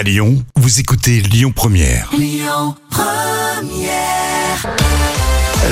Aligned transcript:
À 0.00 0.02
Lyon, 0.02 0.42
vous 0.56 0.80
écoutez 0.80 1.20
Lyon 1.20 1.52
Première. 1.54 2.10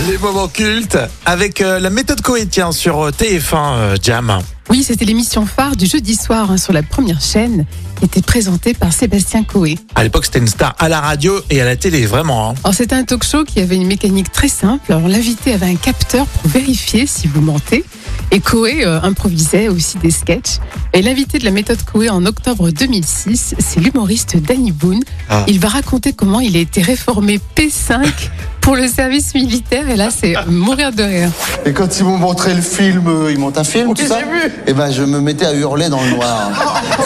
Les 0.07 0.19
moments 0.19 0.49
cultes 0.49 0.99
avec 1.25 1.63
euh, 1.63 1.81
la 1.81 1.89
méthode 1.89 2.21
Coétien 2.21 2.71
sur 2.73 3.07
euh, 3.07 3.11
TF1 3.11 3.55
euh, 3.55 3.97
Jam. 4.03 4.41
Oui, 4.69 4.83
c'était 4.83 5.07
l'émission 5.07 5.47
phare 5.47 5.77
du 5.77 5.87
jeudi 5.87 6.15
soir 6.15 6.51
hein, 6.51 6.59
sur 6.59 6.75
la 6.75 6.83
première 6.83 7.23
chaîne, 7.23 7.65
qui 7.99 8.05
était 8.05 8.21
présentée 8.21 8.75
par 8.75 8.93
Sébastien 8.93 9.45
Coé. 9.45 9.79
À 9.95 10.03
l'époque, 10.03 10.27
c'était 10.27 10.41
une 10.41 10.47
star 10.47 10.75
à 10.79 10.91
la 10.91 11.01
radio 11.01 11.41
et 11.49 11.63
à 11.63 11.65
la 11.65 11.77
télé, 11.77 12.05
vraiment. 12.05 12.51
hein. 12.51 12.55
Alors 12.65 12.75
c'était 12.75 12.97
un 12.97 13.05
talk 13.05 13.25
show 13.25 13.45
qui 13.45 13.61
avait 13.61 13.77
une 13.77 13.87
mécanique 13.87 14.31
très 14.31 14.49
simple. 14.49 14.93
Alors 14.93 15.09
l'invité 15.09 15.55
avait 15.55 15.71
un 15.71 15.77
capteur 15.77 16.27
pour 16.27 16.51
vérifier 16.51 17.07
si 17.07 17.29
vous 17.29 17.41
mentez. 17.41 17.83
Et 18.31 18.41
Coé 18.41 18.85
euh, 18.85 19.01
improvisait 19.03 19.69
aussi 19.69 19.97
des 19.99 20.11
sketchs. 20.11 20.59
Et 20.93 21.01
l'invité 21.01 21.39
de 21.39 21.47
la 21.47 21.51
méthode 21.51 21.79
Coé 21.83 22.11
en 22.11 22.27
octobre 22.27 22.71
2006, 22.71 23.55
c'est 23.59 23.81
l'humoriste 23.81 24.37
Danny 24.37 24.71
Boone. 24.71 25.01
Ah. 25.31 25.45
Il 25.49 25.59
va 25.61 25.69
raconter 25.69 26.13
comment 26.13 26.41
il 26.41 26.55
a 26.57 26.61
été 26.61 26.83
réformé 26.83 27.41
P5 27.57 28.07
pour 28.61 28.77
le 28.77 28.87
service 28.87 29.35
militaire. 29.35 29.89
Et 29.89 29.97
là, 29.97 30.11
c'est 30.11 30.35
mourir 30.47 30.93
de 30.93 31.03
rire. 31.03 31.31
Et 31.65 31.73
quand 31.73 31.99
ils 31.99 32.05
m'ont 32.05 32.19
montré 32.19 32.53
le 32.53 32.61
film, 32.61 33.07
euh, 33.09 33.33
ils 33.33 33.39
montent 33.39 33.57
un 33.57 33.65
film, 33.65 33.95
tout 33.95 34.07
ça. 34.07 34.19
j'ai 34.19 34.27
vu. 34.27 34.53
Et 34.67 34.75
ben 34.75 34.91
je 34.91 35.03
me 35.05 35.21
mettais 35.21 35.47
à 35.47 35.55
hurler 35.55 35.89
dans 35.89 36.03
le 36.03 36.11
noir. 36.11 36.51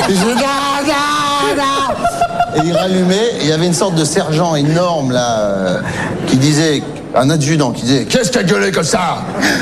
et 0.08 0.12
je 0.12 0.24
Da, 0.34 0.82
da, 0.86 1.62
da 1.62 2.62
Et 2.64 2.66
il 2.66 2.72
rallumait, 2.72 3.14
et 3.14 3.42
il 3.42 3.48
y 3.48 3.52
avait 3.52 3.66
une 3.66 3.74
sorte 3.74 3.94
de 3.94 4.04
sergent 4.04 4.56
énorme 4.56 5.12
là 5.12 5.38
euh, 5.38 5.80
qui 6.26 6.36
disait, 6.36 6.82
un 7.14 7.30
adjudant 7.30 7.72
qui 7.72 7.82
disait 7.82 8.04
Qu'est-ce 8.04 8.30
qu'a 8.30 8.42
gueulé 8.42 8.72
comme 8.72 8.84
ça? 8.84 9.18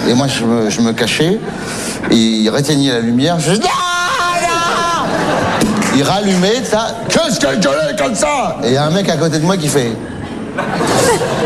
Et 0.09 0.15
moi 0.15 0.27
je 0.29 0.81
me, 0.81 0.93
cachais, 0.93 1.39
et 2.11 2.15
il 2.15 2.49
réteignait 2.51 2.93
la 2.93 3.01
lumière, 3.01 3.39
je 3.41 3.53
Da, 3.53 3.59
da 3.59 3.69
Il 5.97 6.03
rallumait, 6.03 6.65
ça, 6.65 6.89
Qu'est-ce 7.09 7.41
qu'a 7.41 7.57
gueulé 7.57 7.97
comme 7.99 8.15
ça? 8.15 8.57
Et 8.65 8.69
il 8.69 8.75
y 8.75 8.77
a 8.77 8.85
un 8.85 8.91
mec 8.91 9.09
à 9.09 9.17
côté 9.17 9.39
de 9.39 9.45
moi 9.45 9.57
qui 9.57 9.69
fait 9.69 9.93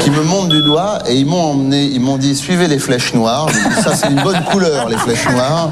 qui 0.01 0.11
me 0.11 0.23
montre 0.23 0.49
du 0.49 0.63
doigt 0.63 0.99
et 1.07 1.15
ils 1.15 1.27
m'ont 1.27 1.53
emmené, 1.53 1.85
ils 1.85 2.01
m'ont 2.01 2.17
dit 2.17 2.35
suivez 2.35 2.69
les 2.69 2.79
flèches 2.79 3.15
noires. 3.15 3.49
Ça 3.83 3.95
c'est 3.95 4.09
une 4.09 4.23
bonne 4.23 4.43
couleur 4.51 4.89
les 4.89 4.97
flèches 4.97 5.29
noires. 5.29 5.71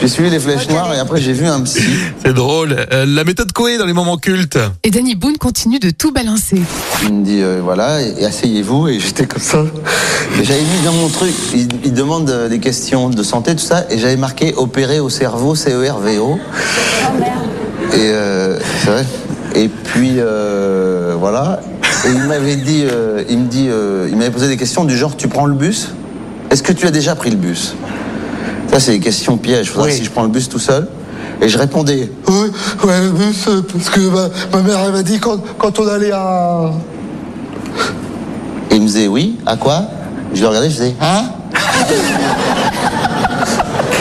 J'ai 0.00 0.08
suivi 0.08 0.30
les 0.30 0.38
flèches 0.38 0.68
noires 0.68 0.92
et 0.94 0.98
après 0.98 1.20
j'ai 1.20 1.32
vu 1.32 1.46
un 1.46 1.60
psy. 1.62 1.82
C'est 2.24 2.32
drôle. 2.34 2.76
Euh, 2.92 3.04
la 3.06 3.24
méthode 3.24 3.52
Coé 3.52 3.78
dans 3.78 3.86
les 3.86 3.92
moments 3.92 4.18
cultes. 4.18 4.58
Et 4.84 4.90
Danny 4.90 5.14
Boone 5.14 5.38
continue 5.38 5.78
de 5.78 5.90
tout 5.90 6.12
balancer. 6.12 6.60
Il 7.04 7.14
me 7.14 7.24
dit 7.24 7.40
euh, 7.42 7.60
voilà 7.62 8.02
et, 8.02 8.14
et 8.18 8.26
asseyez-vous 8.26 8.88
et 8.88 9.00
j'étais 9.00 9.26
comme 9.26 9.42
ça. 9.42 9.64
Et 10.38 10.44
j'avais 10.44 10.60
mis 10.60 10.84
dans 10.84 10.92
mon 10.92 11.08
truc, 11.08 11.32
il, 11.54 11.68
il 11.84 11.92
demande 11.92 12.28
euh, 12.30 12.48
des 12.48 12.58
questions 12.60 13.08
de 13.08 13.22
santé 13.22 13.56
tout 13.56 13.64
ça 13.64 13.86
et 13.90 13.98
j'avais 13.98 14.16
marqué 14.16 14.54
opéré 14.56 15.00
au 15.00 15.08
cerveau 15.08 15.54
C 15.54 15.72
E 15.72 15.90
R 15.90 15.98
V 15.98 16.18
O. 16.18 16.38
Et 17.92 18.10
euh, 18.10 18.58
c'est 18.80 18.90
vrai. 18.90 19.06
Et 19.54 19.68
puis 19.68 20.16
euh, 20.18 21.14
voilà. 21.18 21.60
Et 22.04 22.10
il 22.10 22.24
m'avait 22.24 22.56
dit, 22.56 22.84
euh, 22.84 23.24
il 23.28 23.38
me 23.38 23.48
dit, 23.48 23.68
euh, 23.68 24.06
il 24.10 24.16
m'avait 24.16 24.30
posé 24.30 24.48
des 24.48 24.56
questions 24.58 24.84
du 24.84 24.96
genre 24.96 25.16
tu 25.16 25.28
prends 25.28 25.46
le 25.46 25.54
bus? 25.54 25.88
Est-ce 26.50 26.62
que 26.62 26.72
tu 26.72 26.86
as 26.86 26.90
déjà 26.90 27.16
pris 27.16 27.30
le 27.30 27.36
bus? 27.36 27.74
Ça 28.72 28.80
c'est 28.80 28.92
des 28.92 29.00
questions 29.00 29.36
pièges. 29.36 29.70
Faudra 29.70 29.86
Oui. 29.86 29.92
si 29.94 30.04
je 30.04 30.10
prends 30.10 30.22
le 30.24 30.28
bus 30.28 30.48
tout 30.48 30.58
seul. 30.58 30.88
Et 31.40 31.48
je 31.48 31.58
répondais 31.58 32.10
oui, 32.28 32.50
ouais, 32.84 33.00
le 33.02 33.10
bus, 33.10 33.46
euh, 33.48 33.60
parce 33.70 33.90
que 33.90 34.00
ma, 34.00 34.28
ma 34.52 34.62
mère 34.62 34.78
elle 34.86 34.92
m'a 34.92 35.02
dit 35.02 35.18
quand, 35.18 35.36
quand 35.58 35.78
on 35.78 35.86
allait 35.86 36.10
à. 36.12 36.70
Et 38.70 38.76
il 38.76 38.80
me 38.82 38.86
disait 38.86 39.06
oui, 39.06 39.36
à 39.44 39.56
quoi? 39.56 39.82
Je 40.32 40.40
le 40.40 40.48
regardais, 40.48 40.70
je 40.70 40.74
disais 40.76 40.94
hein? 41.00 41.24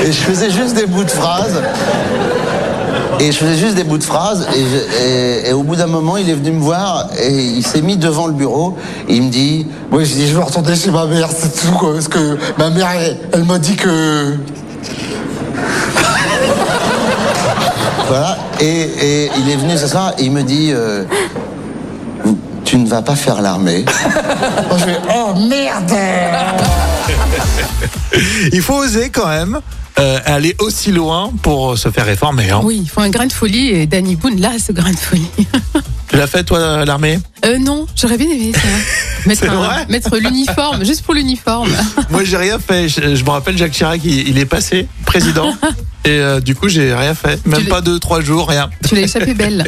Et 0.06 0.12
je 0.12 0.22
faisais 0.22 0.50
juste 0.52 0.76
des 0.76 0.86
bouts 0.86 1.04
de 1.04 1.10
phrases. 1.12 1.62
Et 3.20 3.32
je 3.32 3.38
faisais 3.38 3.56
juste 3.58 3.76
des 3.76 3.84
bouts 3.84 3.98
de 3.98 4.04
phrases. 4.04 4.46
Et, 4.56 4.60
je- 4.60 5.04
et- 5.06 5.50
et 5.50 5.54
au 5.54 5.64
bout 5.64 5.76
d'un 5.76 5.88
moment, 5.88 6.18
il 6.18 6.30
est 6.30 6.34
venu 6.34 6.52
me 6.52 6.60
voir 6.62 7.08
et 7.20 7.32
il 7.34 7.66
s'est 7.66 7.82
mis 7.82 7.98
devant 7.98 8.28
le 8.28 8.34
bureau. 8.34 8.76
Et 9.08 9.16
il 9.16 9.24
me 9.24 9.30
dit 9.30 9.66
Oui, 9.92 10.06
je 10.06 10.14
dis, 10.16 10.28
je 10.28 10.34
veux 10.36 10.44
retourner 10.44 10.76
chez 10.76 10.92
ma 10.92 11.06
mère, 11.06 11.30
c'est 11.36 11.54
tout, 11.62 11.72
quoi. 11.78 11.94
Parce 11.94 12.08
que 12.08 12.38
ma 12.58 12.70
mère, 12.70 12.90
elle, 13.00 13.18
elle 13.34 13.44
m'a 13.46 13.58
dit 13.60 13.76
que. 13.76 14.36
voilà. 18.08 18.38
Et, 18.60 18.66
et 18.66 19.32
il 19.38 19.50
est 19.50 19.56
venu 19.56 19.78
ce 19.78 19.88
soir 19.88 20.14
et 20.18 20.24
il 20.24 20.32
me 20.32 20.44
dit 20.44 20.72
euh, 20.74 21.04
Tu 22.64 22.78
ne 22.78 22.88
vas 22.88 23.02
pas 23.02 23.16
faire 23.16 23.42
l'armée. 23.42 23.84
Moi, 24.70 24.78
je 24.78 24.84
fais 24.86 24.98
Oh 25.14 25.34
merde 25.38 25.55
Il 28.52 28.62
faut 28.62 28.76
oser 28.76 29.10
quand 29.10 29.28
même 29.28 29.60
euh, 30.00 30.20
aller 30.26 30.56
aussi 30.60 30.92
loin 30.92 31.32
pour 31.42 31.78
se 31.78 31.90
faire 31.90 32.06
réformer. 32.06 32.50
Hein. 32.50 32.62
Oui, 32.64 32.80
il 32.84 32.90
faut 32.90 33.02
un 33.02 33.10
grain 33.10 33.26
de 33.28 33.34
folie 33.34 33.70
et 33.70 33.88
Danny 33.88 34.16
Boone, 34.16 34.40
là, 34.42 34.52
ce 34.66 34.72
grain 34.72 34.92
de 34.92 34.98
folie. 34.98 35.30
Tu 36.08 36.18
l'as 36.18 36.28
fait 36.28 36.44
toi 36.44 36.86
l'armée? 36.86 37.18
Euh, 37.46 37.58
non, 37.58 37.88
j'aurais 37.96 38.18
bien 38.18 38.30
aimé 38.30 38.52
ça. 38.54 38.60
Mettre, 39.26 39.50
un- 39.50 39.86
mettre 39.90 40.16
l'uniforme, 40.18 40.86
juste 40.86 41.02
pour 41.02 41.16
l'uniforme. 41.16 41.72
Moi 42.12 42.24
j'ai 42.24 42.38
rien 42.38 42.60
fait. 42.60 42.88
Je, 42.88 43.16
je 43.16 43.24
me 43.24 43.30
rappelle 43.32 43.58
Jacques 43.58 43.72
Chirac, 43.72 44.00
il, 44.06 44.30
il 44.30 44.38
est 44.38 44.46
passé 44.46 44.88
président. 45.08 45.52
Et 46.06 46.10
euh, 46.12 46.40
du 46.42 46.54
coup 46.54 46.70
j'ai 46.70 46.94
rien 46.94 47.16
fait. 47.16 47.44
Même 47.48 47.66
pas 47.66 47.82
deux, 47.82 47.98
trois 47.98 48.22
jours, 48.22 48.48
rien. 48.48 48.70
Tu 48.88 48.94
l'as 48.94 49.02
échappé 49.02 49.34
belle. 49.34 49.64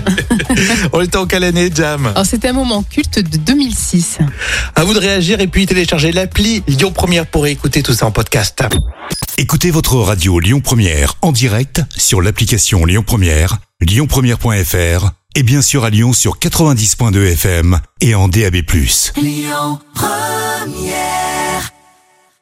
On 0.93 1.01
était 1.01 1.17
en 1.17 1.25
quelle 1.25 1.43
année, 1.43 1.69
Jam? 1.73 2.07
Alors, 2.07 2.25
c'était 2.25 2.49
un 2.49 2.53
moment 2.53 2.83
culte 2.83 3.19
de 3.19 3.37
2006. 3.37 4.19
À 4.75 4.83
vous 4.83 4.93
de 4.93 4.99
réagir 4.99 5.39
et 5.39 5.47
puis 5.47 5.65
télécharger 5.65 6.11
l'appli 6.11 6.63
Lyon 6.67 6.91
Première 6.91 7.25
pour 7.25 7.47
écouter 7.47 7.83
tout 7.83 7.93
ça 7.93 8.05
en 8.05 8.11
podcast. 8.11 8.63
Écoutez 9.37 9.71
votre 9.71 9.95
radio 9.97 10.39
Lyon 10.39 10.61
Première 10.61 11.15
en 11.21 11.31
direct 11.31 11.81
sur 11.95 12.21
l'application 12.21 12.85
Lyon 12.85 13.03
Première, 13.05 13.57
lyonpremière.fr 13.81 15.11
et 15.35 15.43
bien 15.43 15.61
sûr 15.61 15.83
à 15.83 15.89
Lyon 15.89 16.13
sur 16.13 16.39
90.2 16.39 17.33
FM 17.33 17.79
et 18.01 18.15
en 18.15 18.27
DAB+. 18.27 18.63